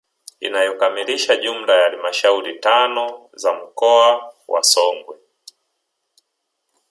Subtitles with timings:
[0.39, 5.17] Inayokamilisha jumla ya halmashauri tano za mkoa wa Songwe